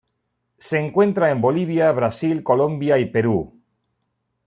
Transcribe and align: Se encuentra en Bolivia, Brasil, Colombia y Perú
Se 0.57 0.79
encuentra 0.79 1.29
en 1.29 1.41
Bolivia, 1.41 1.91
Brasil, 1.91 2.41
Colombia 2.41 2.97
y 2.97 3.05
Perú 3.11 3.61